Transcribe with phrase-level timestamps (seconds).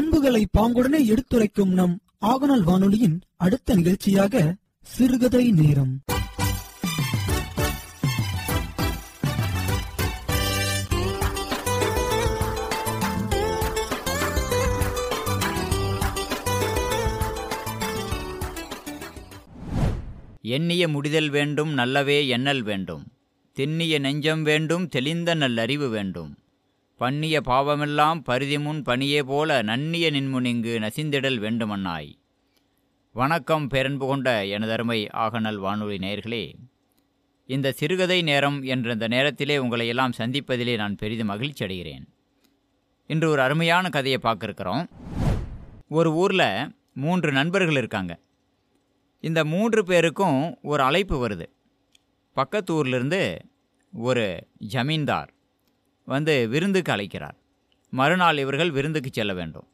[0.00, 6.00] பண்புகளை பாங்குடனே எடுத்துரைக்கும் நம் ஆகநாள் வானொலியின் அடுத்த நிகழ்ச்சியாக சிறுகதை நேரம்.
[20.42, 23.04] எண்ணிய முடிதல் வேண்டும் நல்லவே எண்ணல் வேண்டும்.
[23.52, 26.34] திண்ணிய நெஞ்சம் வேண்டும் தெளிந்த நல்லறிவு வேண்டும்.
[27.00, 32.12] பண்ணிய பாவமெல்லாம் பரிதிமுன் பணியே போல நன்னிய நின்முனிங்கு நசிந்திடல் வேண்டுமன்னாய்.
[33.12, 36.54] வணக்கம் பேரன்பு கொண்ட எனதருமை ஆகநல் வானொலி நேயர்களே.
[37.46, 42.06] இந்த சிறுகதை நேரம் என்ற இந்த நேரத்திலே உங்களை எல்லாம் சந்திப்பதிலே நான் பெரிதும் மகிழ்ச்சி அடைகிறேன்.
[43.06, 44.86] இன்று ஒரு அருமையான கதையை பார்க்கிருக்கிறோம்.
[45.88, 48.18] ஒரு ஊரில் மூன்று நண்பர்கள் இருக்காங்க.
[49.20, 51.46] இந்த மூன்று பேருக்கும் ஒரு அழைப்பு வருது.
[52.32, 53.38] பக்கத்து ஊர்லேருந்து
[53.92, 55.34] ஒரு ஜமீன்தார்.
[56.10, 57.36] வந்து விருந்துக்கு அழைக்கிறார்.
[57.92, 59.68] மறுநாள் இவர்கள் விருந்துக்கு செல்ல வேண்டும்.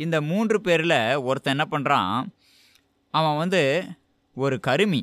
[0.00, 0.98] இந்த மூன்று பேரில்
[1.28, 2.12] ஒருத்தன் என்ன பண்ணுறான்
[3.14, 3.62] அவன் வந்து
[4.36, 5.02] ஒரு கருமி.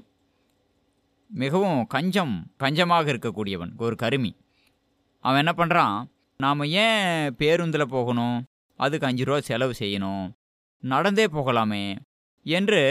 [1.31, 4.31] மிகவும் கஞ்சம் கஞ்சமாக இருக்கக்கூடியவன் ஒரு கருமி.
[5.25, 5.97] அவன் என்ன பண்ணுறான்
[6.39, 8.37] நாம் ஏன் பேருந்தில் போகணும்?
[8.79, 10.25] அதுக்கு அஞ்சு ரூபா செலவு செய்யணும்.
[10.83, 11.85] நடந்தே போகலாமே
[12.45, 12.81] என்று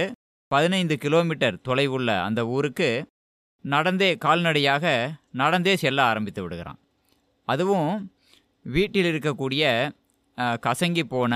[0.51, 2.89] பதினைந்து கிலோமீட்டர் தொலைவுள்ள அந்த ஊருக்கு
[3.65, 4.85] நடந்தே கால்நடையாக
[5.41, 6.81] நடந்தே செல்ல ஆரம்பித்து விடுகிறான்.
[7.53, 7.93] அதுவும்
[8.75, 9.65] வீட்டில் இருக்கக்கூடிய
[10.67, 11.35] கசங்கி போன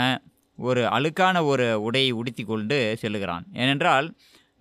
[0.69, 3.45] ஒரு அழுக்கான ஒரு உடையை உடுத்தி கொண்டு செல்லுகிறான்.
[3.63, 4.07] ஏனென்றால்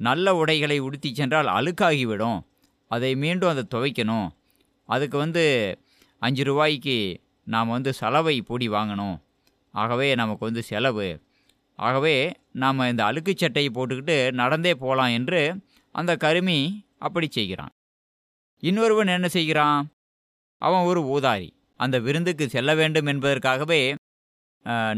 [0.07, 2.39] நல்ல உடைகளை உடுத்தி சென்றால் அழுக்காகிவிடும்.
[2.91, 4.29] அதை மீண்டும் அதை துவைக்கணும்.
[4.89, 5.43] அதுக்கு வந்து
[6.25, 6.97] அஞ்சு ரூபாய்க்கு
[7.53, 9.17] நாம் வந்து சலவை பொடி வாங்கணும்.
[9.73, 11.09] ஆகவே நமக்கு வந்து செலவு.
[11.79, 12.15] ஆகவே
[12.61, 15.41] நாம் இந்த அழுக்கு சட்டையை போட்டுக்கிட்டு நடந்தே போகலாம் என்று
[15.95, 16.59] அந்த கருமி
[17.07, 17.73] அப்படி செய்கிறான்.
[18.63, 19.81] இன்னொருவன் என்ன செய்கிறான்?
[20.61, 21.49] அவன் ஒரு ஊதாரி.
[21.79, 23.81] அந்த விருந்துக்கு செல்ல வேண்டும் என்பதற்காகவே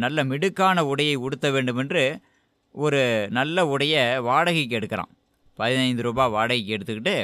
[0.04, 2.04] நல்ல மிடுக்கான உடையை உடுத்த வேண்டும் என்று
[2.76, 3.02] ஒரு
[3.38, 5.12] நல்ல உடையை வாடகைக்கு எடுக்கிறான்.
[5.60, 7.16] பதினைந்து ரூபாய் வாடகைக்கு எடுத்துக்கிட்டு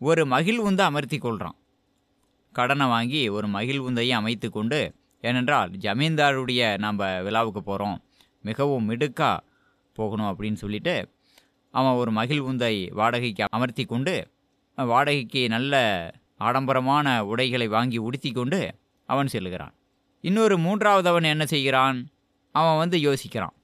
[0.00, 1.56] ஒரு மகிழ் உந்தை அமர்த்தி கொள்கிறான்
[2.54, 4.78] கடனை வாங்கி ஒரு மகிழ் உந்தையும் அமைத்து கொண்டு
[5.24, 7.98] ஏனென்றால் ஜமீன்தாருடைய நம்ம விழாவுக்கு போகிறோம்
[8.44, 9.30] மிகவும் மிடுக்கா
[9.96, 10.94] போகணும் அப்படின்னு சொல்லிட்டு
[11.74, 14.14] அவன் ஒரு மகிழ் உந்தை வாடகைக்கு அமர்த்தி கொண்டு
[14.78, 15.74] வாடகைக்கு நல்ல
[16.38, 18.74] ஆடம்பரமான உடைகளை வாங்கி உடுத்தி கொண்டு
[19.08, 19.74] அவன் செல்லுகிறான்.
[20.24, 21.98] இன்னொரு மூன்றாவது அவன் என்ன செய்கிறான்?
[22.54, 23.56] அவன் வந்து யோசிக்கிறான்.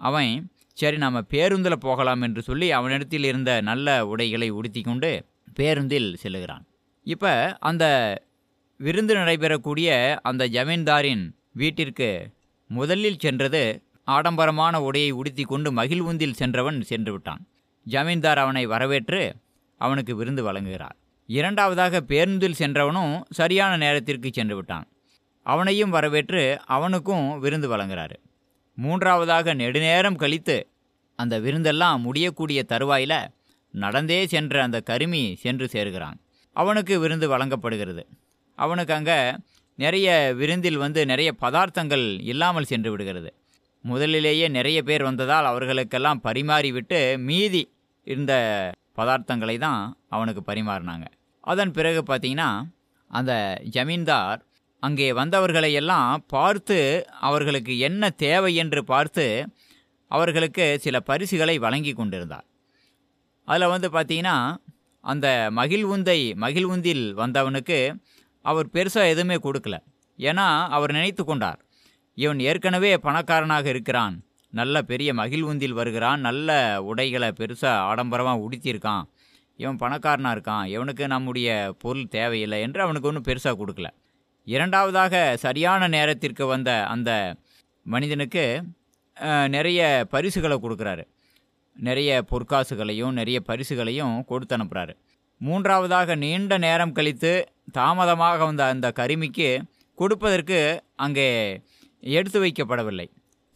[0.00, 5.24] அவன் சரி நம்ம பேருந்தில் போகலாம் என்று சொல்லி அவனிடத்தில் இருந்த நல்ல உடைகளை உடுத்தி கொண்டு
[5.54, 6.64] பேருந்தில் செல்லுகிறான்.
[7.06, 7.84] இப்போ அந்த
[8.78, 9.88] விருந்து நடைபெறக்கூடிய
[10.22, 12.10] அந்த ஜமீன்தாரின் வீட்டிற்கு
[12.70, 17.46] முதலில் சென்றது ஆடம்பரமான உடையை உடுத்தி கொண்டு மகிழ்வுந்தில் சென்றவன் சென்று விட்டான்.
[17.84, 19.36] ஜமீன்தார் அவனை வரவேற்று
[19.80, 20.98] அவனுக்கு விருந்து வழங்குகிறார்.
[21.28, 24.86] இரண்டாவதாக பேருந்தில் சென்றவனும் சரியான நேரத்திற்கு சென்று விட்டான்
[25.46, 28.16] அவனையும் வரவேற்று அவனுக்கும் விருந்து வழங்குறாரு
[28.78, 30.56] மூன்றாவதாக நெடுநேரம் கழித்து
[31.18, 33.18] அந்த விருந்தெல்லாம் முடியக்கூடிய தருவாயில்
[33.74, 36.16] நடந்தே சென்ற அந்த கருமி சென்று சேர்கிறான்.
[36.56, 38.02] அவனுக்கு விருந்து வழங்கப்படுகிறது.
[38.58, 39.18] அவனுக்கு அங்கே
[39.78, 43.30] நிறைய விருந்தில் வந்து நிறைய பதார்த்தங்கள் இல்லாமல் சென்று விடுகிறது.
[43.84, 47.62] முதலிலேயே நிறைய பேர் வந்ததால் அவர்களுக்கெல்லாம் பரிமாறிவிட்டு மீதி
[48.06, 48.32] இருந்த
[48.98, 51.06] பதார்த்தங்களை தான் அவனுக்கு பரிமாறினாங்க.
[51.40, 52.50] அதன் பிறகு பார்த்தீங்கன்னா
[53.10, 53.32] அந்த
[53.70, 54.40] ஜமீன்தார்
[54.82, 56.78] அங்கே வந்தவர்களை எல்லாம் பார்த்து
[57.20, 59.26] அவர்களுக்கு என்ன தேவை என்று பார்த்து
[60.10, 62.46] அவர்களுக்கு சில பரிசுகளை வழங்கி கொண்டிருந்தார்.
[63.48, 64.36] அதில் வந்து பார்த்தீங்கன்னா
[65.00, 67.78] அந்த மகிழ்வுந்தை மகிழ்வுந்தில் வந்தவனுக்கு
[68.44, 69.76] அவர் பெருசாக எதுவுமே கொடுக்கல.
[70.18, 71.60] ஏன்னா அவர் நினைத்து கொண்டார்
[72.18, 74.16] இவன் ஏற்கனவே பணக்காரனாக இருக்கிறான்.
[74.58, 76.20] நல்ல பெரிய மகிழ்வுந்தில் வருகிறான்.
[76.28, 76.48] நல்ல
[76.90, 79.04] உடைகளை பெருசாக ஆடம்பரமாக உடுத்தியிருக்கான்.
[79.60, 80.64] இவன் பணக்காரனாக இருக்கான்.
[80.74, 81.48] இவனுக்கு நம்முடைய
[81.82, 83.88] பொருள் தேவையில்லை என்று அவனுக்கு ஒன்றும் பெருசாக கொடுக்கல.
[84.46, 85.14] இரண்டாவதாக
[85.44, 87.10] சரியான நேரத்திற்கு வந்த அந்த
[87.86, 88.44] மனிதனுக்கு
[89.54, 89.80] நிறைய
[90.14, 91.04] பரிசுகளை கொடுக்குறாரு.
[91.76, 94.94] நிறைய பொற்காசுகளையும் நிறைய பரிசுகளையும் கொடுத்து அனுப்புகிறாரு
[95.40, 97.32] மூன்றாவதாக நீண்ட நேரம் கழித்து
[97.76, 99.48] தாமதமாக வந்த அந்த கருமிக்கு
[99.98, 100.58] கொடுப்பதற்கு
[101.04, 101.26] அங்கே
[102.02, 103.06] எடுத்து வைக்கப்படவில்லை.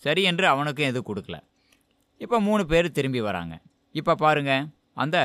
[0.04, 1.36] சரி என்று அவனுக்கும் எதுவும் கொடுக்கல.
[2.24, 3.54] இப்போ மூணு பேர் திரும்பி வராங்க.
[4.00, 4.52] இப்போ பாருங்க
[5.02, 5.18] அந்த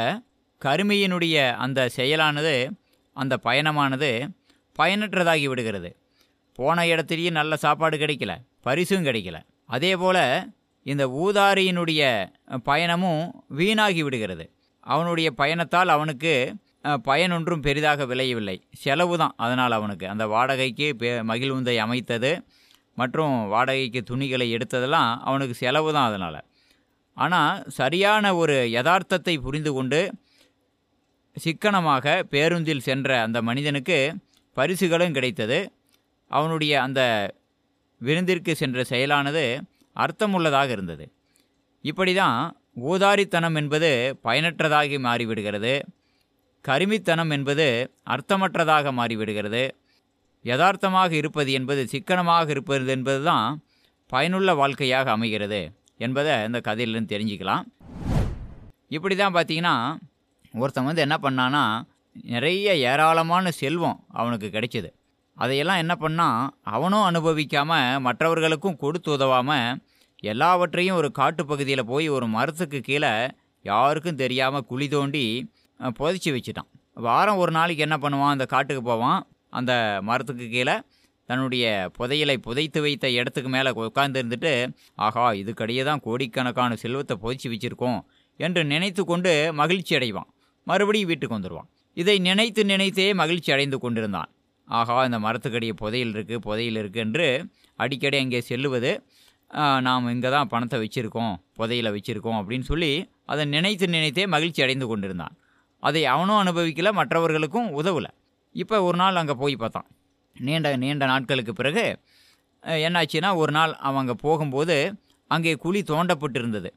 [0.62, 1.36] கருமியினுடைய
[1.66, 2.56] அந்த செயலானது
[3.16, 4.10] அந்த பயணமானது
[4.80, 5.90] பயனற்றதாகி விடுகிறது.
[6.58, 8.34] போன இடத்துலையும் நல்ல சாப்பாடு கிடைக்கல
[8.68, 9.38] பரிசும் கிடைக்கல.
[9.76, 10.24] அதே போல்
[10.92, 12.02] இந்த ஊதாரியினுடைய
[12.70, 13.24] பயணமும்
[13.60, 14.46] வீணாகி விடுகிறது.
[14.94, 16.34] அவனுடைய பயணத்தால் அவனுக்கு
[17.08, 18.56] பயனொன்றும் பெரிதாக விளையவில்லை.
[18.84, 20.06] செலவு தான் அதனால் அவனுக்கு.
[20.14, 20.88] அந்த வாடகைக்கு
[21.32, 22.32] மகிழ்வுந்தை அமைத்தது.
[22.98, 26.40] மற்றும் வாடகைக்கு துணிகளை எடுத்ததெல்லாம் அவனுக்கு செலவு தான் அதனால்.
[27.18, 30.02] ஆனால் சரியான ஒரு யதார்த்தத்தை புரிந்து கொண்டு
[31.38, 33.98] சிக்கனமாக பேருந்தில் சென்ற அந்த மனிதனுக்கு
[34.58, 35.60] பரிசுகளும் கிடைத்தது.
[36.28, 37.02] அவனுடைய அந்த
[38.02, 39.46] விருந்திற்கு சென்ற செயலானது
[39.96, 41.06] அர்த்தமுள்ளதாக இருந்தது.
[41.82, 42.58] இப்படி தான்
[42.90, 45.74] ஊதாரித்தனம் என்பது பயனற்றதாகி மாறிவிடுகிறது.
[46.66, 47.68] கருமித்தனம் என்பது
[48.10, 49.64] அர்த்தமற்றதாக மாறிவிடுகிறது.
[50.46, 53.60] யதார்த்தமாக இருப்பது என்பது சிக்கனமாக இருப்பது என்பது தான்
[54.10, 55.62] பயனுள்ள வாழ்க்கையாக அமைகிறது
[56.06, 57.66] என்பதை இந்த கதையிலிருந்து தெரிஞ்சுக்கலாம்.
[58.96, 59.76] இப்படி தான் பார்த்தீங்கன்னா
[60.54, 61.64] ஒருத்தன் வந்து என்ன பண்ணான்னா
[62.34, 64.90] நிறைய ஏராளமான செல்வம் அவனுக்கு கிடைச்சிது.
[65.38, 66.40] அதையெல்லாம் என்ன பண்ணான்
[66.76, 69.78] அவனும் அனுபவிக்காமல் மற்றவர்களுக்கும் கொடுத்து உதவாமல்
[70.32, 73.14] எல்லாவற்றையும் ஒரு காட்டுப்பகுதியில் போய் ஒரு மரத்துக்கு கீழே
[73.66, 75.24] யாருக்கும் தெரியாமல் குழி தோண்டி
[76.00, 76.70] புதைச்சி வச்சுட்டான்.
[77.08, 79.22] வாரம் ஒரு நாளைக்கு என்ன பண்ணுவான் அந்த காட்டுக்கு போவான்.
[79.60, 79.72] அந்த
[80.10, 80.76] மரத்துக்கு கீழே
[81.30, 81.66] தன்னுடைய
[81.98, 84.54] புதையலை புதைத்து வைத்த இடத்துக்கு மேலே உட்கார்ந்து இருந்துட்டு
[85.06, 88.00] ஆஹா இதுக்கடியே தான் கோடிக்கணக்கான செல்வத்தை புதைச்சி வச்சிருக்கோம்
[88.40, 89.32] என்று நினைத்து கொண்டு
[89.62, 90.30] மகிழ்ச்சி அடைவான்.
[90.68, 94.30] மறுபடியும் வீட்டுக்கு வந்துடுவான் இதை நினைத்து நினைத்தே மகிழ்ச்சி அடைந்து கொண்டிருந்தான்.
[94.68, 97.28] ஆஹா இந்த மரத்துக்கடியே புதையல் இருக்குது புதையல் இருக்குது என்று
[97.80, 98.92] அடிக்கடி அங்கே செல்லுவது
[99.88, 102.92] நாம் இங்கே தான் பணத்தை வச்சுருக்கோம் புதையில வச்சுருக்கோம் அப்படின்னு சொல்லி
[103.32, 105.34] அதை நினைத்து நினைத்தே மகிழ்ச்சி அடைந்து கொண்டிருந்தான்.
[105.84, 108.12] அதை அவனும் அனுபவிக்கல மற்றவர்களுக்கும் உதவலை.
[108.56, 109.88] இப்போ ஒரு நாள் அங்கே போய் பார்த்தான்.
[110.36, 111.86] நீண்ட நீண்ட நாட்களுக்கு பிறகு
[112.88, 114.76] என்னாச்சுன்னா ஒரு நாள் அவன் அங்கே போகும்போது
[115.32, 116.70] அங்கே குழி தோண்டப்பட்டு இருந்தது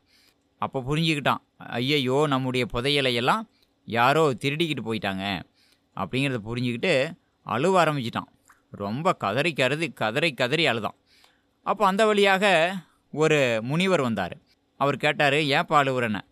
[0.62, 1.43] அப்போ புரிஞ்சுக்கிட்டான்.
[1.79, 3.43] ஐயையோ நம்முடைய புதையலையெல்லாம்
[3.88, 5.25] யாரோ திருடிக்கிட்டு போயிட்டாங்க.
[5.97, 6.93] அப்படிங்கிறத புரிஞ்சுக்கிட்டு
[7.47, 8.31] அழுவ ஆரம்பிச்சிட்டான்.
[8.82, 10.97] ரொம்ப கதறி கருதி கதறி கதறி அழுதான்.
[11.67, 12.44] அப்போ அந்த வழியாக
[13.15, 13.38] ஒரு
[13.71, 14.37] முனிவர் வந்தார்.
[14.81, 16.23] அவர் கேட்டார் ஏன்ப்பா அழுவுறேன்னு?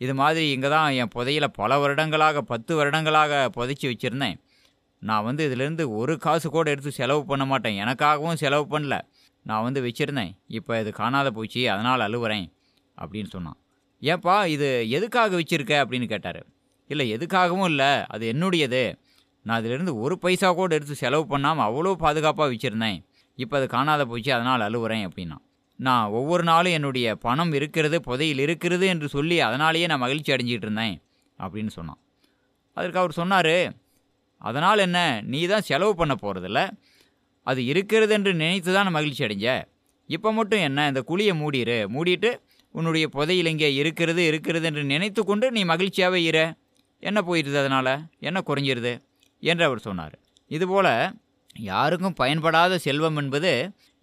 [0.00, 4.38] இது மாதிரி இங்கே தான் என் புதையில பல வருடங்களாக பத்து வருடங்களாக புதைச்சி வச்சுருந்தேன்.
[4.98, 7.84] நான் வந்து இதிலேருந்து ஒரு காசு கூட எடுத்து செலவு பண்ண மாட்டேன்.
[7.84, 9.00] எனக்காகவும் செலவு பண்ணல.
[9.42, 10.30] நான் வந்து வச்சுருந்தேன்.
[10.46, 11.70] இப்போ இது காணாத போச்சு.
[11.70, 12.52] அதனால் அழுவுறேன்
[13.00, 13.56] அப்படின்னு சொன்னான்.
[14.00, 15.74] ஏப்பா இது எதுக்காக வச்சுருக்க?
[15.84, 16.46] அப்படின்னு கேட்டார்.
[16.86, 18.06] இல்லை எதுக்காகவும் இல்லை.
[18.06, 18.96] அது என்னுடையது.
[19.42, 23.04] நான் இதிலேருந்து ஒரு பைசா கூட எடுத்து செலவு பண்ணாமல் அவ்வளோ பாதுகாப்பாக வச்சுருந்தேன்.
[23.36, 24.32] இப்போ அது காணாத போச்சு.
[24.32, 25.36] அதனால் அழுவுறேன் அப்படின்னா.
[25.76, 31.02] நான் ஒவ்வொரு நாளும் என்னுடைய பணம் இருக்கிறது புதையில் இருக்கிறது என்று சொல்லி அதனாலேயே நான் மகிழ்ச்சி அடைஞ்சிட்டு இருந்தேன்
[31.38, 31.98] அப்படின்னு சொன்னான்.
[32.72, 33.83] அதற்கு அவர் சொன்னார்
[34.48, 34.98] அதனால் என்ன
[35.32, 36.60] நீ தான் செலவு பண்ண போகிறதில்ல
[37.46, 39.48] அது இருக்கிறது என்று நினைத்து தான் மகிழ்ச்சி அடைஞ்ச.
[40.10, 42.30] இப்போ மட்டும் என்ன இந்த குழியை மூடிடு மூடிட்டு
[42.74, 46.44] உன்னுடைய புதையில் இங்கே இருக்கிறது இருக்கிறது என்று நினைத்து கொண்டு நீ மகிழ்ச்சியாகவே இரு.
[47.02, 47.92] என்ன போயிடுது அதனால்?
[48.28, 48.92] என்ன குறைஞ்சிருது?
[49.42, 50.14] என்று அவர் சொன்னார்.
[50.50, 50.92] இதுபோல்
[51.70, 53.52] யாருக்கும் பயன்படாத செல்வம் என்பது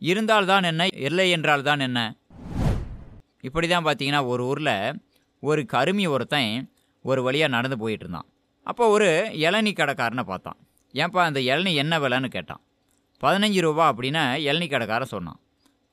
[0.01, 1.99] இருந்தால்தான் என்ன இல்லை என்றால் தான் என்ன.
[3.47, 4.75] இப்படி தான் பார்த்தீங்கன்னா ஒரு ஊரில்
[5.43, 6.53] ஒரு கருமி ஒருத்தன்
[7.05, 8.27] ஒரு வழியாக நடந்து போயிட்டு இருந்தான்.
[8.63, 10.57] அப்போ ஒரு இளநீ கடைக்காரனை பார்த்தான்.
[10.93, 12.61] ஏன்பா அந்த இளநீ என்ன விலைன்னு கேட்டான்.
[13.21, 15.39] பதினஞ்சு ரூபா அப்படின்னு இளநீ கடைக்காரன் சொன்னான்.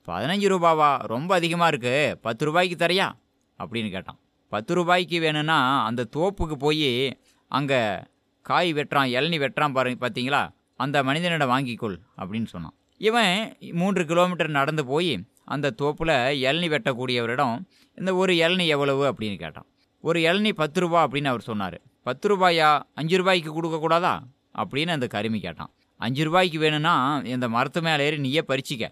[0.07, 0.97] பதினஞ்சு ரூபாவா?
[0.97, 3.11] ரொம்ப அதிகமாக இருக்குது பத்து ரூபாய்க்கு தரையா?
[3.59, 4.19] அப்படின்னு கேட்டான்.
[4.47, 7.17] பத்து ரூபாய்க்கு வேணும்னா அந்த தோப்புக்கு போய்
[7.47, 7.99] அங்கே
[8.41, 12.73] காய் வெட்டுறான் இளநீ வெட்டுறான் பாருங்க பார்த்தீங்களா அந்த மனிதனிடம் வாங்கிக்கொள் அப்படின்னு சொன்னான்.
[12.97, 16.15] இவன் மூன்று கிலோமீட்டர் நடந்து போய் அந்த தோப்பில்
[16.45, 17.59] இளநீ வெட்டக்கூடியவரிடம்
[17.95, 19.13] இந்த ஒரு இளநி எவ்வளவு?
[19.13, 19.65] அப்படின்னு கேட்டான்.
[20.01, 21.81] ஒரு இளநீ பத்து ரூபா அப்படின்னு அவர் சொன்னார்.
[22.09, 22.69] பத்து ரூபாயா?
[22.93, 24.13] அஞ்சு ரூபாய்க்கு கொடுக்கக்கூடாதா?
[24.59, 25.71] அப்படின்னு அந்த கருமி கேட்டான்.
[25.97, 26.93] அஞ்சு ரூபாய்க்கு வேணும்னா
[27.33, 28.85] இந்த மரத்து மேலே ஏறி நீயே பறிச்சிக்க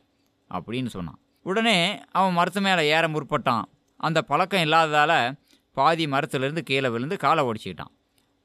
[0.50, 1.20] அப்படின்னு சொன்னான்.
[1.44, 1.78] உடனே
[2.12, 3.64] அவன் மரத்து மேலே ஏற முற்பட்டான்.
[3.98, 5.36] அந்த பழக்கம் இல்லாததால்
[5.74, 7.94] பாதி மரத்துலேருந்து கீழே விழுந்து காலை ஒடிச்சிக்கிட்டான்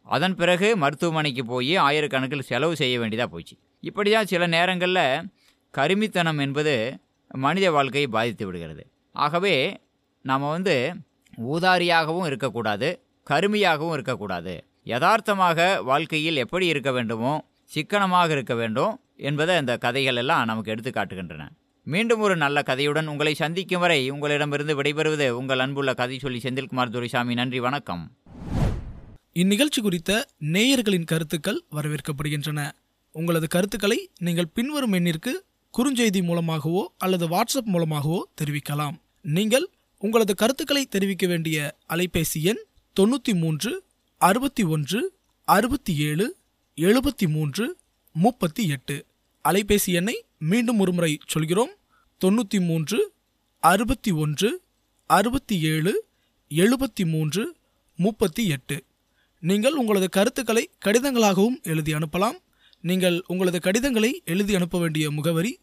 [0.03, 3.57] அதன் பிறகு மருத்துவமனைக்கு போய் ஆயிரக்கணக்கில் செலவு செய்ய வேண்டியதாக போச்சு.
[3.81, 5.31] இப்படி தான் சில நேரங்களில்
[5.79, 6.75] கருமித்தனம் என்பது
[7.29, 8.85] மனித வாழ்க்கையை பாதித்து விடுகிறது.
[9.13, 9.81] ஆகவே
[10.23, 10.77] நாம் வந்து
[11.53, 12.91] ஊதாரியாகவும் இருக்கக்கூடாது.
[13.31, 14.55] கருமையாகவும் இருக்கக்கூடாது.
[14.93, 17.33] யதார்த்தமாக வாழ்க்கையில் எப்படி இருக்க வேண்டுமோ
[17.75, 18.95] சிக்கனமாக இருக்க வேண்டும்
[19.29, 21.45] என்பதை இந்த கதைகள் எல்லாம் நமக்கு எடுத்து காட்டுகின்றன.
[21.87, 27.35] மீண்டும் ஒரு நல்ல கதையுடன் உங்களை சந்திக்கும் வரை உங்களிடமிருந்து விடைபெறுவது உங்கள் அன்புள்ள கதை சொல்லி செந்தில்குமார் துரைசாமி.
[27.35, 28.03] நன்றி வணக்கம்.
[29.43, 30.11] இந்நிகழ்ச்சி குறித்த
[30.55, 32.61] நேயர்களின் கருத்துக்கள் வரவேற்கப்படுகின்றன.
[33.15, 35.33] உங்களது கருத்துக்களை நீங்கள் பின்வரும் எண்ணிற்கு
[35.75, 38.97] குறுஞ்செய்தி மூலமாகவோ அல்லது வாட்ஸ்அப் மூலமாகவோ தெரிவிக்கலாம்.
[39.37, 39.67] நீங்கள்
[40.03, 41.59] உங்களது கருத்துக்களை தெரிவிக்க வேண்டிய
[41.95, 42.63] அலைபேசி எண்
[43.01, 43.83] தொண்ணூற்றி மூன்று
[44.19, 45.13] அறுபத்தி ஒன்று
[45.45, 46.37] அறுபத்தி ஏழு
[46.77, 47.77] எழுபத்தி மூன்று
[48.13, 49.07] முப்பத்தி எட்டு.
[49.45, 51.71] அலைபேசி எண்ணை மீண்டும் ஒருமுறை சொல்கிறோம்.
[52.25, 53.13] தொண்ணூற்றி மூன்று
[53.59, 54.63] அறுபத்தி ஒன்று
[55.07, 56.07] அறுபத்தி ஏழு
[56.51, 57.57] எழுபத்தி மூன்று
[57.97, 58.85] முப்பத்தி எட்டு.
[59.41, 62.39] நீங்கள் உங்களது கருத்துக்களை கடிதங்களாகவும் எழுதி அனுப்பலாம்.
[62.81, 65.59] நீங்கள் உங்களது கடிதங்களை எழுதி அனுப்ப வேண்டிய முகவரி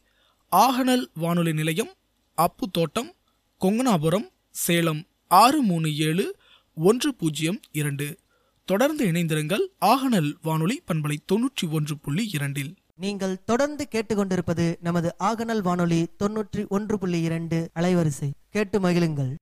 [0.51, 1.93] ஆகனல் வானொலி நிலையம்
[2.33, 3.13] அப்பு தோட்டம்
[3.61, 6.38] கொங்கனாபுரம் சேலம் ஆறு மூணு ஏழு
[6.81, 8.17] ஒன்று பூஜ்ஜியம் இரண்டு.
[8.65, 12.75] தொடர்ந்து இணைந்திருங்கள் ஆகனல் வானொலி பண்பலை தொன்னூற்றி ஒன்று புள்ளி இரண்டில்.
[12.95, 18.29] நீங்கள் தொடர்ந்து கேட்டுக்கொண்டிருப்பது நமது ஆகனல் வானொலி தொன்னூற்றி ஒன்று புள்ளி இரண்டு அலைவரிசை.
[18.49, 19.35] கேட்டு மகிழுங்கள்.